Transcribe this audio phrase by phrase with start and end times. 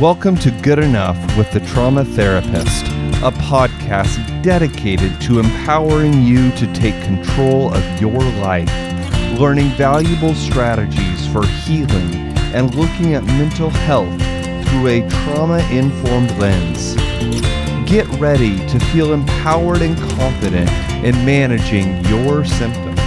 [0.00, 2.86] Welcome to Good Enough with the Trauma Therapist,
[3.20, 8.70] a podcast dedicated to empowering you to take control of your life,
[9.40, 12.14] learning valuable strategies for healing,
[12.54, 14.08] and looking at mental health
[14.68, 16.94] through a trauma informed lens.
[17.90, 20.70] Get ready to feel empowered and confident
[21.04, 23.00] in managing your symptoms.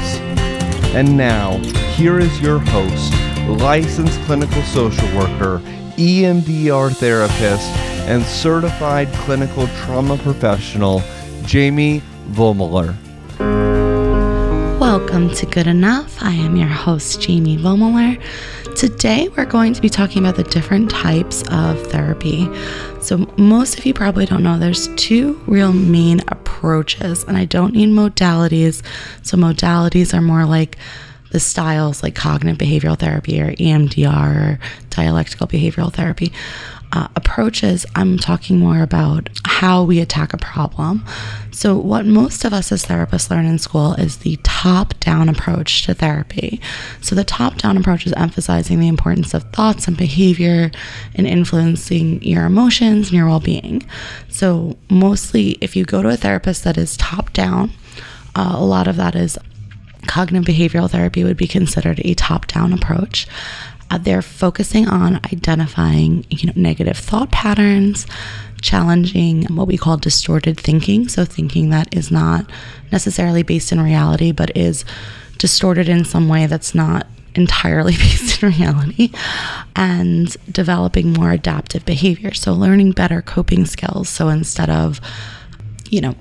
[0.93, 1.57] And now,
[1.95, 3.13] here is your host,
[3.47, 5.61] licensed clinical social worker,
[6.01, 7.69] EMDR therapist,
[8.07, 11.04] and certified clinical trauma professional,
[11.46, 12.01] Jamie
[12.32, 12.96] Vollmoeller.
[14.79, 16.18] Welcome to Good Enough.
[16.24, 18.19] I am your host, Jamie Vollmoeller.
[18.75, 22.49] Today, we're going to be talking about the different types of therapy.
[23.02, 27.74] So, most of you probably don't know there's two real main approaches, and I don't
[27.74, 28.82] need modalities.
[29.21, 30.79] So, modalities are more like
[31.31, 36.31] the styles like cognitive behavioral therapy or EMDR or dialectical behavioral therapy.
[36.94, 41.05] Uh, approaches, I'm talking more about how we attack a problem.
[41.51, 45.83] So, what most of us as therapists learn in school is the top down approach
[45.85, 46.59] to therapy.
[46.99, 50.69] So, the top down approach is emphasizing the importance of thoughts and behavior
[51.16, 53.88] and influencing your emotions and your well being.
[54.27, 57.71] So, mostly, if you go to a therapist that is top down,
[58.35, 59.38] uh, a lot of that is
[60.07, 63.27] cognitive behavioral therapy would be considered a top down approach.
[63.89, 68.07] Uh, they're focusing on identifying you know negative thought patterns
[68.61, 72.49] challenging what we call distorted thinking so thinking that is not
[72.91, 74.85] necessarily based in reality but is
[75.39, 79.11] distorted in some way that's not entirely based in reality
[79.75, 85.02] and developing more adaptive behavior so learning better coping skills so instead of
[85.89, 86.16] you know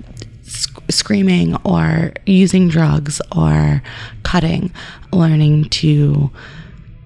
[0.51, 3.81] sc- screaming or using drugs or
[4.23, 4.71] cutting
[5.11, 6.31] learning to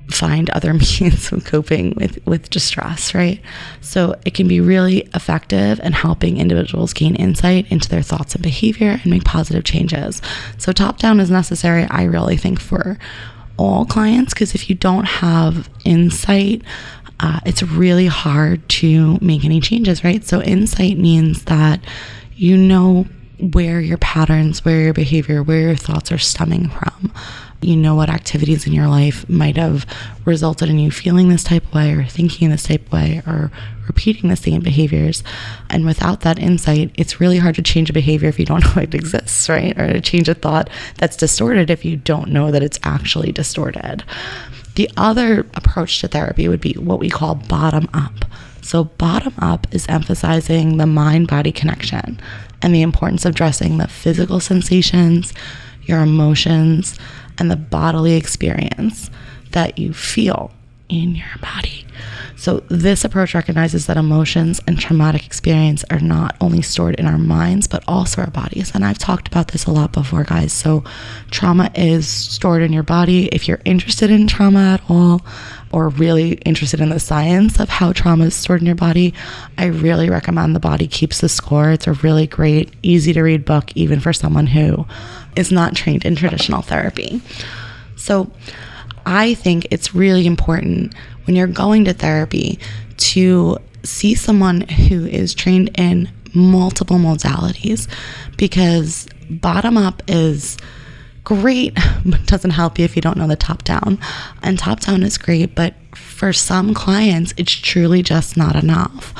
[0.10, 3.42] find other means of coping with with distress right?
[3.82, 8.44] So it can be really effective in helping individuals gain insight into their thoughts and
[8.44, 10.22] behavior and make positive changes.
[10.58, 12.98] So top down is necessary i really think for
[13.58, 16.62] all clients because if you don't have insight
[17.22, 20.24] uh, it's really hard to make any changes right?
[20.26, 21.80] So insight means that
[22.36, 23.06] you know
[23.40, 27.14] where your patterns, where your behavior, where your thoughts are stemming from.
[27.62, 29.86] You know what activities in your life might have
[30.26, 33.52] resulted in you feeling this type of way or thinking this type of way or
[33.88, 35.24] repeating the same behaviors.
[35.70, 38.82] And without that insight, it's really hard to change a behavior if you don't know
[38.82, 39.78] it exists, right?
[39.80, 44.04] Or to change a thought that's distorted if you don't know that it's actually distorted.
[44.76, 48.26] The other approach to therapy would be what we call bottom up.
[48.66, 52.20] So, bottom up is emphasizing the mind body connection
[52.64, 55.36] and the importance of dressing the physical sensations,
[55.84, 56.98] your emotions,
[57.38, 59.12] and the bodily experience
[59.52, 60.52] that you feel
[60.90, 61.86] in your body.
[62.46, 67.18] So, this approach recognizes that emotions and traumatic experience are not only stored in our
[67.18, 68.72] minds, but also our bodies.
[68.76, 70.54] And I've talked about this a lot before, guys.
[70.54, 70.84] So,
[71.32, 73.30] trauma is stored in your body.
[73.30, 75.26] If you're interested in trauma at all,
[75.72, 79.16] or really interested in the science of how trauma is stored in your body,
[79.58, 81.72] I really recommend The Body Keeps the Score.
[81.72, 84.86] It's a really great, easy to read book, even for someone who
[85.36, 87.24] is not trained in traditional therapy.
[87.96, 88.30] So,
[89.06, 90.94] I think it's really important
[91.26, 92.60] when you're going to therapy
[92.98, 97.88] to see someone who is trained in multiple modalities
[98.38, 100.58] because bottom up is
[101.24, 104.00] great, but doesn't help you if you don't know the top down.
[104.44, 109.14] And top down is great, but for some clients, it's truly just not enough.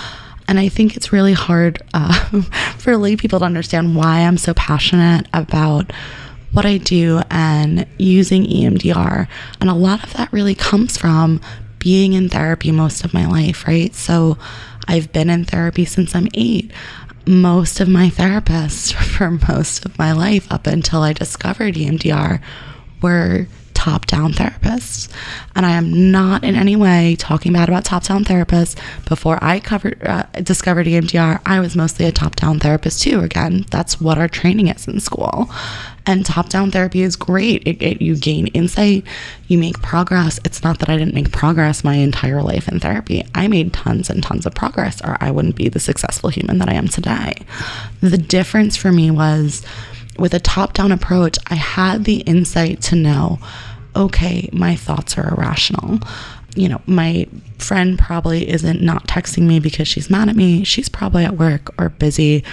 [0.48, 2.42] And I think it's really hard uh,
[2.78, 5.92] for lay people to understand why I'm so passionate about
[6.56, 9.28] what I do and using EMDR.
[9.60, 11.42] And a lot of that really comes from
[11.80, 13.94] being in therapy most of my life, right?
[13.94, 14.38] So
[14.88, 16.72] I've been in therapy since I'm eight.
[17.28, 22.42] Most of my therapists for most of my life up until I discovered EMDR
[23.02, 23.48] were
[23.86, 25.08] top down therapists.
[25.56, 28.76] And I am not in any way talking bad about top down therapists.
[29.08, 33.20] Before I covered, uh, discovered EMDR, I was mostly a top down therapist too.
[33.20, 35.52] Again, that's what our training is in school.
[36.08, 37.62] And top down therapy is great.
[37.68, 39.04] It, it, you gain insight,
[39.48, 40.40] you make progress.
[40.44, 43.24] It's not that I didn't make progress my entire life in therapy.
[43.36, 46.70] I made tons and tons of progress, or I wouldn't be the successful human that
[46.70, 47.34] I am today.
[48.02, 49.64] The difference for me was
[50.18, 53.40] with a top down approach, I had the insight to know
[53.96, 56.00] okay, my thoughts are irrational.
[56.56, 57.28] You know, my
[57.58, 60.64] friend probably isn't not texting me because she's mad at me.
[60.64, 62.44] She's probably at work or busy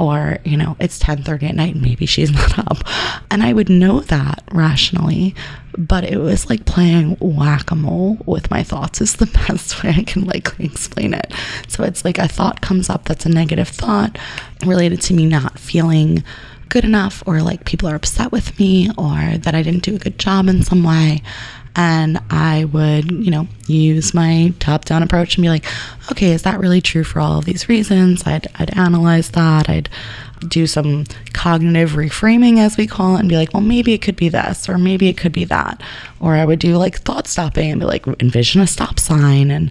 [0.00, 2.78] or you know it's 10:30 at night and maybe she's not up
[3.30, 5.34] and I would know that rationally
[5.76, 10.24] but it was like playing whack-a-mole with my thoughts is the best way I can
[10.24, 11.32] likely explain it
[11.68, 14.18] so it's like a thought comes up that's a negative thought
[14.64, 16.24] related to me not feeling
[16.70, 19.98] good enough or like people are upset with me or that I didn't do a
[19.98, 21.22] good job in some way
[21.76, 25.66] and I would, you know, use my top down approach and be like,
[26.10, 28.26] okay, is that really true for all of these reasons?
[28.26, 29.68] I'd, I'd analyze that.
[29.68, 29.88] I'd
[30.48, 34.16] do some cognitive reframing, as we call it, and be like, well, maybe it could
[34.16, 35.80] be this, or maybe it could be that.
[36.18, 39.70] Or I would do like thought stopping and be like, envision a stop sign and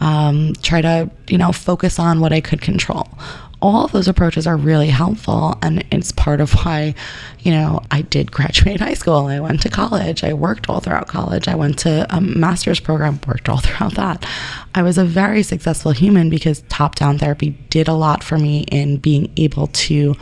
[0.00, 3.08] um, try to, you know, focus on what I could control
[3.62, 5.58] all of those approaches are really helpful.
[5.62, 6.94] And it's part of why,
[7.40, 9.26] you know, I did graduate high school.
[9.26, 10.24] I went to college.
[10.24, 11.48] I worked all throughout college.
[11.48, 14.26] I went to a master's program, worked all throughout that.
[14.74, 18.64] I was a very successful human because top down therapy did a lot for me
[18.70, 20.16] in being able to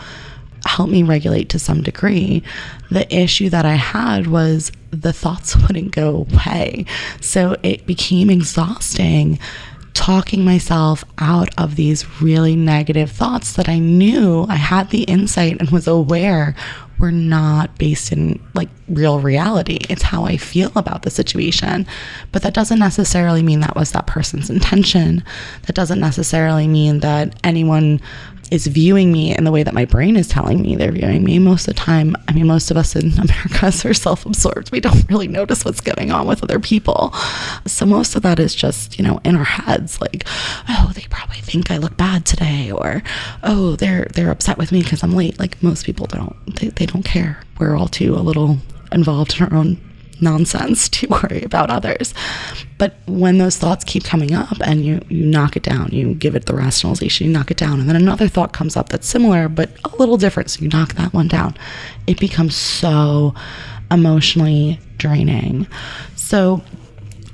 [0.65, 2.43] help me regulate to some degree.
[2.91, 6.87] The issue that I had was the thoughts wouldn't go away.
[7.21, 9.39] So it became exhausting
[9.99, 15.59] talking myself out of these really negative thoughts that I knew I had the insight
[15.59, 16.55] and was aware
[17.01, 19.79] were not based in like real reality.
[19.89, 21.85] It's how I feel about the situation.
[22.31, 25.25] But that doesn't necessarily mean that was that person's intention.
[25.67, 28.01] That doesn't necessarily mean that anyone
[28.51, 31.39] is viewing me in the way that my brain is telling me they're viewing me
[31.39, 32.17] most of the time.
[32.29, 34.71] I mean, most of us in America are self absorbed.
[34.73, 37.13] We don't really notice what's going on with other people.
[37.67, 40.25] So most of that is just, you know, in our heads like,
[40.69, 43.03] oh, they probably think I look bad today or
[43.43, 45.39] oh, they're they're upset with me because I'm late.
[45.39, 46.35] Like most people don't.
[46.57, 47.43] They, they don't care.
[47.59, 48.59] We're all too a little
[48.93, 49.79] involved in our own
[50.21, 52.15] nonsense to worry about others.
[52.79, 56.37] But when those thoughts keep coming up and you, you knock it down, you give
[56.37, 59.49] it the rationalization, you knock it down, and then another thought comes up that's similar
[59.49, 61.57] but a little different, so you knock that one down,
[62.07, 63.35] it becomes so
[63.91, 65.67] emotionally draining.
[66.17, 66.63] So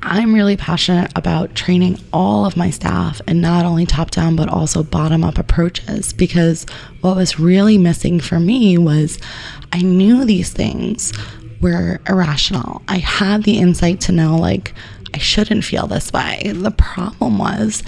[0.06, 4.50] I'm really passionate about training all of my staff and not only top down, but
[4.50, 6.66] also bottom up approaches because
[7.00, 9.19] what was really missing for me was
[9.72, 11.12] I knew these things
[11.64, 12.82] were irrational.
[12.88, 14.75] I had the insight to know, like,
[15.14, 16.52] I shouldn't feel this way.
[16.55, 17.82] The problem was,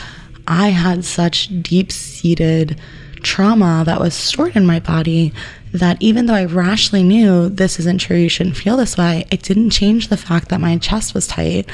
[0.49, 2.81] I had such deep seated
[3.23, 5.33] trauma that was stored in my body
[5.73, 9.43] that even though I rationally knew this isn't true, you shouldn't feel this way, it
[9.43, 11.69] didn't change the fact that my chest was tight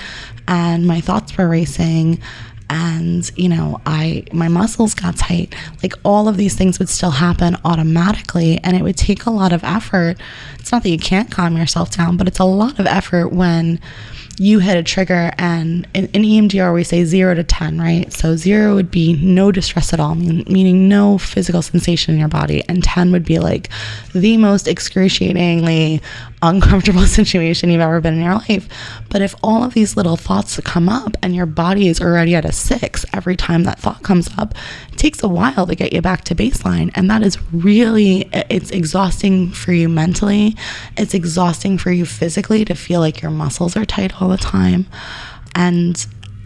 [0.48, 2.20] and my thoughts were racing
[2.72, 5.54] and you know i my muscles got tight.
[5.82, 9.52] Like all of these things would still happen automatically and it would take a lot
[9.52, 10.16] of effort.
[10.58, 13.78] It's not that you can't calm yourself down but it's a lot of effort when
[14.38, 18.10] you hit a trigger and in, in EMDR we say 0 to 10 right?
[18.10, 22.64] So 0 would be no distress at all meaning no physical sensation in your body
[22.68, 23.68] and 10 would be like
[24.14, 26.00] the most excruciatingly
[26.42, 28.68] uncomfortable situation you've ever been in your life.
[29.08, 32.44] But if all of these little thoughts come up and your body is already at
[32.44, 34.54] a 6 every time that thought comes up
[34.92, 36.90] it takes a while to get you back to baseline.
[36.94, 40.56] And that is really it's exhausting for you mentally.
[40.96, 44.86] It's exhausting for you physically to feel like your muscles are tight all the time.
[45.54, 46.04] And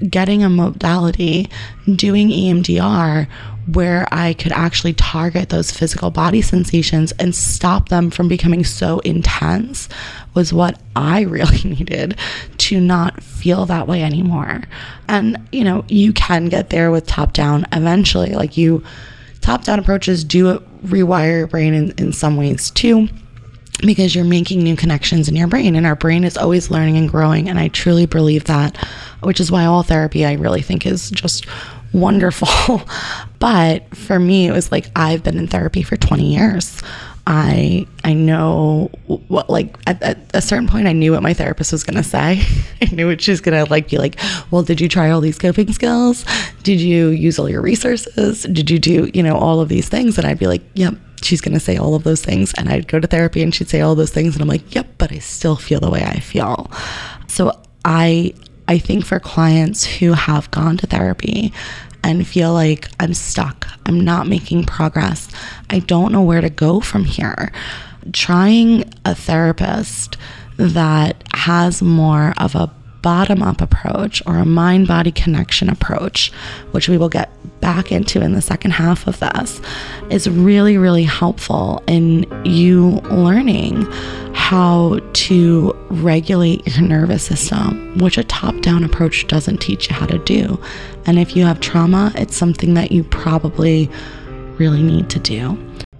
[0.08, 1.48] getting a modality,
[1.94, 3.28] doing EMDR,
[3.72, 9.00] where I could actually target those physical body sensations and stop them from becoming so
[9.00, 9.88] intense
[10.34, 12.18] was what I really needed
[12.58, 14.62] to not feel that way anymore.
[15.08, 18.34] And, you know, you can get there with top down eventually.
[18.34, 18.84] Like, you,
[19.40, 23.08] top down approaches do rewire your brain in, in some ways too
[23.82, 27.10] because you're making new connections in your brain and our brain is always learning and
[27.10, 28.76] growing and i truly believe that
[29.22, 31.46] which is why all therapy i really think is just
[31.96, 32.82] wonderful.
[33.38, 36.82] But for me it was like i've been in therapy for 20 years.
[37.26, 38.90] I i know
[39.28, 42.02] what like at, at a certain point i knew what my therapist was going to
[42.02, 42.42] say.
[42.80, 44.18] I knew what she was going to like be like
[44.50, 46.24] well did you try all these coping skills?
[46.62, 48.44] Did you use all your resources?
[48.44, 50.16] Did you do you know all of these things?
[50.16, 52.52] And i'd be like yep she's going to say all of those things.
[52.54, 54.34] And I'd go to therapy and she'd say all those things.
[54.34, 56.70] And I'm like, yep, but I still feel the way I feel.
[57.28, 57.52] So
[57.84, 58.34] I,
[58.68, 61.52] I think for clients who have gone to therapy
[62.02, 65.28] and feel like I'm stuck, I'm not making progress,
[65.70, 67.50] I don't know where to go from here,
[68.12, 70.16] trying a therapist
[70.56, 72.72] that has more of a
[73.06, 76.32] bottom up approach or a mind body connection approach,
[76.72, 79.60] which we will get back into in the second half of this,
[80.10, 83.86] is really, really helpful in you learning
[84.34, 90.06] how to regulate your nervous system, which a top down approach doesn't teach you how
[90.06, 90.60] to do.
[91.06, 93.88] And if you have trauma, it's something that you probably
[94.58, 95.56] really need to do.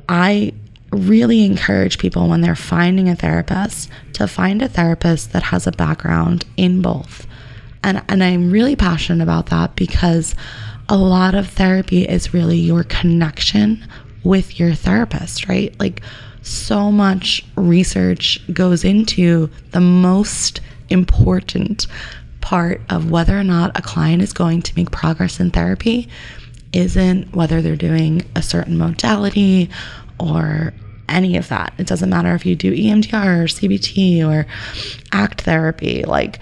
[0.09, 0.53] I
[0.97, 5.73] really encourage people when they're finding a therapist to find a therapist that has a
[5.73, 7.27] background in both.
[7.83, 10.35] And, and I'm really passionate about that because
[10.89, 13.87] a lot of therapy is really your connection
[14.25, 15.79] with your therapist, right?
[15.79, 16.03] Like,
[16.43, 21.89] so much research goes into the most important
[22.41, 26.09] part of whether or not a client is going to make progress in therapy
[26.73, 29.69] isn't whether they're doing a certain modality
[30.21, 30.73] or
[31.09, 31.73] any of that.
[31.79, 34.47] It doesn't matter if you do EMDR or CBT or
[35.13, 36.05] ACT therapy.
[36.05, 36.41] Like,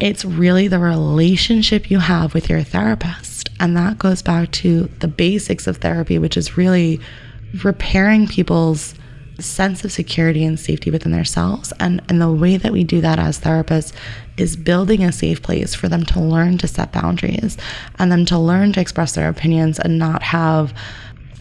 [0.00, 3.50] it's really the relationship you have with your therapist.
[3.60, 7.00] And that goes back to the basics of therapy, which is really
[7.62, 8.94] repairing people's
[9.38, 11.72] sense of security and safety within themselves.
[11.78, 13.92] And, and the way that we do that as therapists
[14.36, 17.56] is building a safe place for them to learn to set boundaries
[17.98, 20.74] and them to learn to express their opinions and not have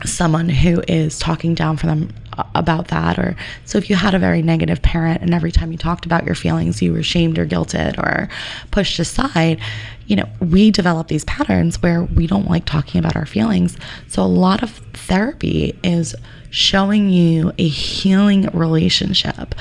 [0.06, 2.10] someone who is talking down for them
[2.56, 3.36] about that or
[3.66, 6.36] so if you had a very negative parent and every time you talked about your
[6.36, 8.30] feelings you were shamed or guilted or
[8.72, 9.60] pushed aside
[10.08, 14.22] you know we develop these patterns where we don't like talking about our feelings so
[14.22, 16.16] a lot of therapy is
[16.50, 19.56] showing you a healing relationship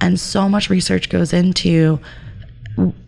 [0.00, 1.98] and so much research goes into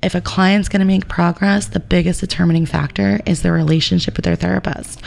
[0.02, 4.24] if a client's going to make progress, the biggest determining factor is their relationship with
[4.24, 5.02] their therapist.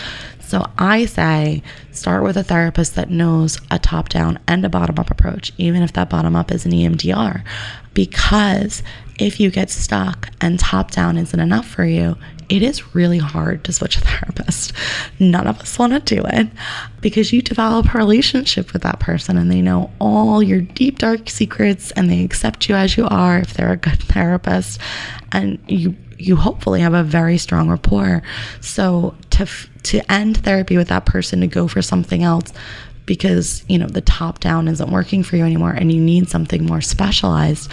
[0.52, 5.00] So I say start with a therapist that knows a top down and a bottom
[5.00, 7.46] up approach, even if that bottom up is an EMDR.
[7.94, 8.84] Because
[9.18, 12.18] if you get stuck and top down isn't enough for you,
[12.50, 14.74] it is really hard to switch a therapist.
[15.20, 16.50] None of us want to do it
[17.00, 21.30] because you develop a relationship with that person and they know all your deep, dark
[21.30, 24.82] secrets and they accept you as you are if they're a good therapist.
[25.32, 28.24] And you you hopefully have a very strong rapport.
[28.62, 29.48] So to
[29.84, 32.54] to end therapy with that person to go for something else
[33.06, 36.66] because you know the top down isn't working for you anymore and you need something
[36.66, 37.70] more specialized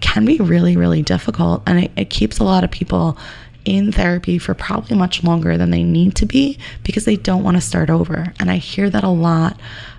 [0.00, 3.18] can be really really difficult and it, it keeps a lot of people
[3.64, 7.56] in therapy for probably much longer than they need to be because they don't want
[7.56, 9.58] to start over and i hear that a lot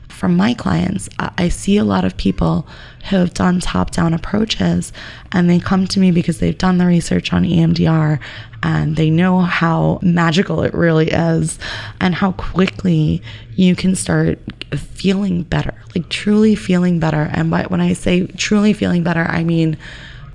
[0.09, 2.67] from my clients, I see a lot of people
[3.09, 4.91] who have done top down approaches
[5.31, 8.19] and they come to me because they've done the research on EMDR
[8.61, 11.57] and they know how magical it really is
[12.01, 13.21] and how quickly
[13.55, 14.39] you can start
[14.75, 17.29] feeling better, like truly feeling better.
[17.31, 19.77] And when I say truly feeling better, I mean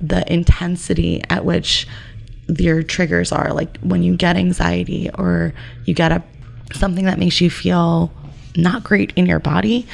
[0.00, 1.86] the intensity at which
[2.48, 3.52] your triggers are.
[3.52, 5.52] Like when you get anxiety or
[5.84, 6.22] you get a
[6.72, 8.10] something that makes you feel
[8.56, 9.86] not great in your body,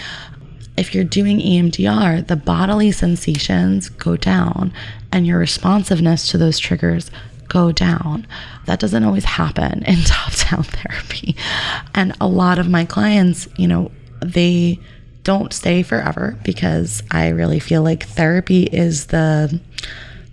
[0.77, 4.73] if you're doing EMDR, the bodily sensations go down
[5.13, 7.11] and your responsiveness to those triggers
[7.49, 8.27] go down.
[8.67, 11.37] That doesn't always happen in top down therapy.
[11.95, 13.91] And a lot of my clients, you know,
[14.23, 14.79] they
[15.23, 19.61] don't stay forever because I really feel like therapy is the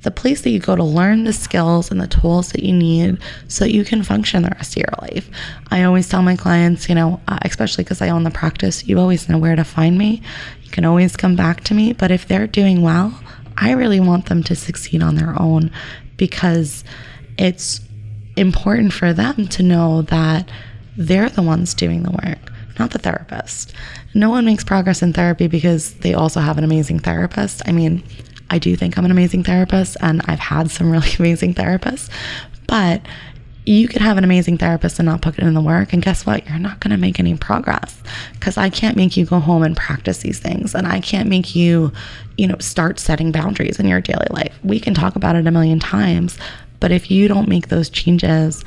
[0.08, 3.18] the place that you go to learn the skills and the tools that you need
[3.50, 5.30] so that you can function the rest of your life.
[5.70, 9.00] I always tell my clients, you know, uh, especially because I own the practice, you
[9.00, 10.22] always know where to find me.
[10.64, 11.92] You can always come back to me.
[11.92, 13.20] But if they're doing well,
[13.58, 15.72] I really want them to succeed on their own
[16.16, 16.86] because
[17.38, 17.82] it's
[18.38, 20.50] important for them to know that
[20.96, 23.74] they're the ones doing the work, not the therapist.
[24.14, 27.62] No one makes progress in therapy because they also have an amazing therapist.
[27.68, 28.04] I mean,
[28.50, 32.10] I do think I'm an amazing therapist and I've had some really amazing therapists,
[32.68, 33.02] but
[33.68, 35.92] you could have an amazing therapist and not put it in the work.
[35.92, 36.48] And guess what?
[36.48, 38.02] You're not going to make any progress
[38.34, 40.74] because I can't make you go home and practice these things.
[40.74, 41.92] And I can't make you,
[42.38, 44.58] you know, start setting boundaries in your daily life.
[44.64, 46.38] We can talk about it a million times,
[46.80, 48.64] but if you don't make those changes,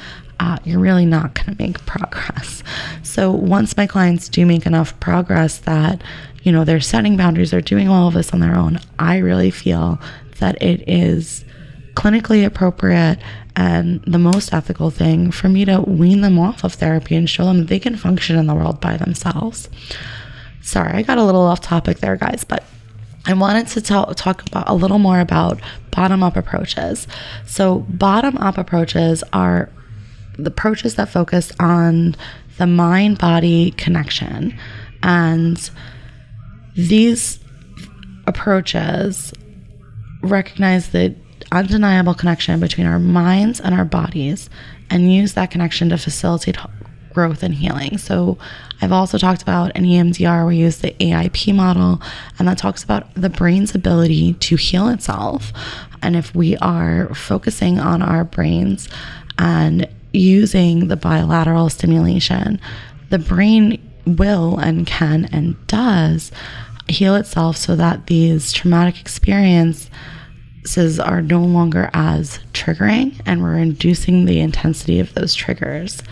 [0.64, 2.62] you're really not going to make progress.
[3.02, 6.02] So once my clients do make enough progress that
[6.42, 8.80] you know, they're setting boundaries, they're doing all of this on their own.
[8.98, 10.00] I really feel
[10.38, 11.44] that it is
[11.94, 13.18] clinically appropriate
[13.56, 17.44] and the most ethical thing for me to wean them off of therapy and show
[17.44, 19.68] them that they can function in the world by themselves.
[20.62, 22.64] Sorry, I got a little off topic there, guys, but
[23.26, 27.06] I wanted to talk, talk about a little more about bottom up approaches.
[27.44, 29.68] So, bottom up approaches are
[30.38, 32.16] approaches that focus on
[32.58, 34.58] the mind body connection
[35.02, 35.70] and
[36.74, 37.40] these
[38.26, 39.32] approaches
[40.22, 41.14] recognize the
[41.52, 44.48] undeniable connection between our minds and our bodies
[44.88, 46.56] and use that connection to facilitate
[47.12, 47.98] growth and healing.
[47.98, 48.38] So,
[48.82, 52.00] I've also talked about an EMDR, we use the AIP model,
[52.38, 55.52] and that talks about the brain's ability to heal itself.
[56.02, 58.88] And if we are focusing on our brains
[59.38, 62.60] and using the bilateral stimulation,
[63.10, 66.32] the brain will and can and does
[66.88, 69.88] heal itself so that these traumatic experiences
[70.98, 76.02] are no longer as triggering and we're reducing the intensity of those triggers.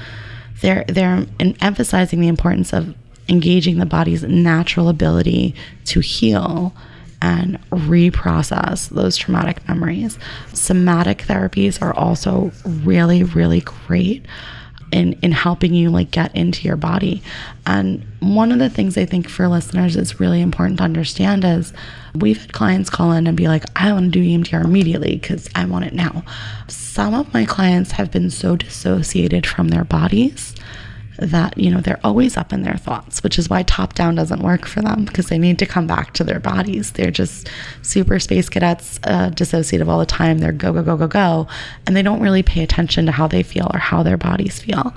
[0.61, 1.27] They're they're
[1.61, 2.95] emphasizing the importance of
[3.29, 6.75] engaging the body's natural ability to heal
[7.21, 10.19] and reprocess those traumatic memories.
[10.53, 14.25] Somatic therapies are also really, really great
[14.91, 17.23] in in helping you like get into your body.
[17.67, 21.73] And one of the things I think for listeners is really important to understand is
[22.15, 25.49] we've had clients call in and be like, I want to do EMDR immediately because
[25.55, 26.25] I want it now.
[26.69, 30.55] Some of my clients have been so dissociated from their bodies
[31.19, 34.43] that you know they're always up in their thoughts which is why top down doesn't
[34.43, 36.93] work for them because they need to come back to their bodies.
[36.93, 37.49] They're just
[37.83, 40.39] super space cadets uh, dissociative all the time.
[40.39, 41.49] They're go go go go go.
[41.87, 44.95] And they don't really pay attention to how they feel or how their bodies feel.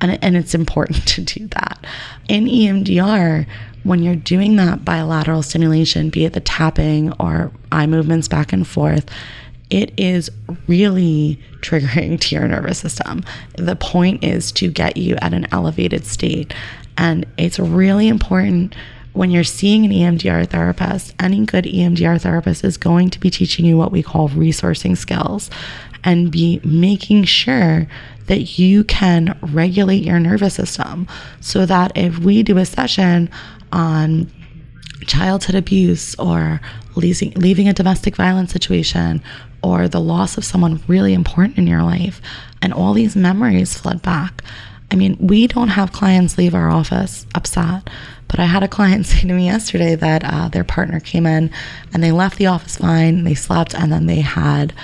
[0.00, 1.84] And, and it's important to do that.
[2.28, 3.46] In emdr
[3.82, 8.66] when you're doing that bilateral stimulation be it the tapping or eye movements back and
[8.66, 9.04] forth
[9.70, 10.30] it is
[10.66, 13.24] really triggering to your nervous system.
[13.56, 16.54] The point is to get you at an elevated state.
[16.96, 18.74] And it's really important
[19.14, 23.64] when you're seeing an EMDR therapist, any good EMDR therapist is going to be teaching
[23.64, 25.50] you what we call resourcing skills
[26.02, 27.86] and be making sure
[28.26, 31.06] that you can regulate your nervous system
[31.40, 33.30] so that if we do a session
[33.72, 34.30] on
[35.06, 36.60] childhood abuse or
[36.94, 39.22] leaving, leaving a domestic violence situation
[39.62, 42.20] or the loss of someone really important in your life,
[42.60, 44.42] and all these memories flood back.
[44.90, 47.88] I mean, we don't have clients leave our office upset,
[48.28, 51.50] but I had a client say to me yesterday that uh, their partner came in
[51.92, 54.74] and they left the office fine, they slept, and then they had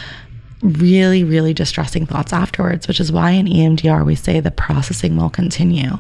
[0.63, 5.31] really, really distressing thoughts afterwards, which is why in EMDR we say the processing will
[5.31, 5.99] continue.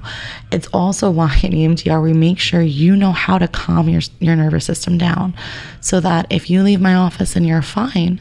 [0.53, 4.37] It's also why in EMDR we make sure you know how to calm your, your
[4.37, 5.35] nervous system down
[5.81, 8.21] so that if you leave my office and you're fine,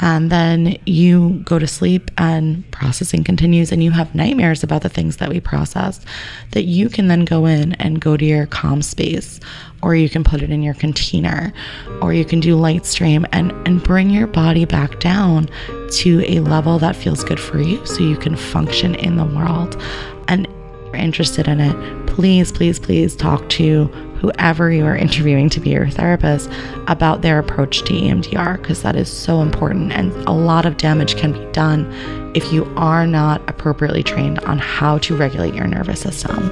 [0.00, 4.88] and then you go to sleep and processing continues and you have nightmares about the
[4.88, 6.04] things that we processed
[6.52, 9.40] that you can then go in and go to your calm space
[9.82, 11.52] or you can put it in your container
[12.00, 15.48] or you can do light stream and and bring your body back down
[15.90, 19.80] to a level that feels good for you so you can function in the world.
[20.28, 20.52] And if
[20.86, 23.88] you're interested in it please please please talk to
[24.20, 26.50] whoever you are interviewing to be your therapist
[26.86, 31.16] about their approach to EMDR because that is so important and a lot of damage
[31.16, 31.90] can be done
[32.34, 36.50] if you are not appropriately trained on how to regulate your nervous system.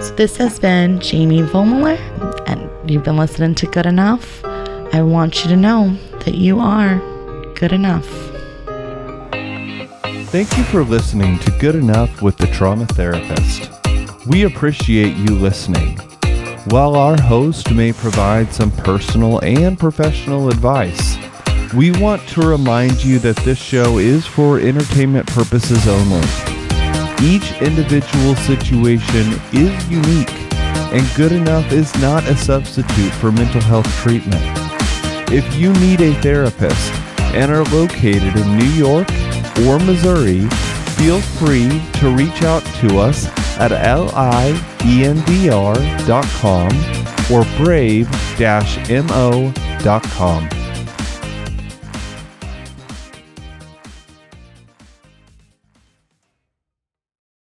[0.00, 1.98] So this has been Jamie Vollmoeller
[2.48, 4.44] and you've been listening to Good Enough.
[4.44, 6.98] I want you to know that you are
[7.54, 8.06] good enough.
[10.32, 13.70] Thank you for listening to Good Enough with the Trauma Therapist.
[14.26, 15.98] We appreciate you listening.
[16.66, 21.16] While our host may provide some personal and professional advice,
[21.74, 26.20] we want to remind you that this show is for entertainment purposes only.
[27.20, 30.30] Each individual situation is unique,
[30.92, 34.42] and good enough is not a substitute for mental health treatment.
[35.32, 36.92] If you need a therapist
[37.34, 39.08] and are located in New York
[39.66, 40.48] or Missouri,
[40.94, 43.26] feel free to reach out to us
[43.58, 43.72] at
[44.82, 45.32] liemdr.com
[47.30, 48.12] or brave-mo.com.